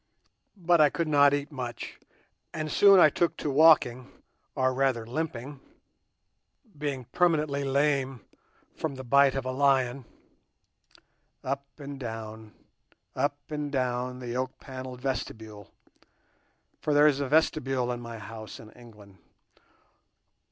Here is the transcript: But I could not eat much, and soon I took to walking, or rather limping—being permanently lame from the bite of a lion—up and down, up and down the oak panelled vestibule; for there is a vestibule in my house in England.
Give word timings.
But 0.57 0.81
I 0.81 0.89
could 0.89 1.07
not 1.07 1.31
eat 1.31 1.51
much, 1.51 1.99
and 2.55 2.71
soon 2.71 2.99
I 2.99 3.11
took 3.11 3.37
to 3.37 3.51
walking, 3.51 4.11
or 4.55 4.73
rather 4.73 5.05
limping—being 5.05 7.05
permanently 7.11 7.63
lame 7.63 8.21
from 8.75 8.95
the 8.95 9.03
bite 9.03 9.35
of 9.35 9.45
a 9.45 9.51
lion—up 9.51 10.09
and 11.77 11.99
down, 11.99 12.51
up 13.15 13.37
and 13.51 13.71
down 13.71 14.17
the 14.17 14.35
oak 14.35 14.57
panelled 14.59 15.01
vestibule; 15.01 15.69
for 16.79 16.95
there 16.95 17.05
is 17.05 17.19
a 17.19 17.27
vestibule 17.27 17.91
in 17.91 18.01
my 18.01 18.17
house 18.17 18.59
in 18.59 18.71
England. 18.71 19.19